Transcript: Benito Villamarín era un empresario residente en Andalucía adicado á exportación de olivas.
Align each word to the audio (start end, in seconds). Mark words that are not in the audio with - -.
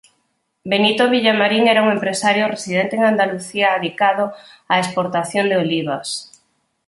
Benito 0.63 1.11
Villamarín 1.11 1.67
era 1.67 1.83
un 1.83 1.91
empresario 1.91 2.47
residente 2.53 2.95
en 2.99 3.03
Andalucía 3.11 3.69
adicado 3.77 4.25
á 4.71 4.79
exportación 4.83 5.45
de 5.47 5.57
olivas. 5.63 6.07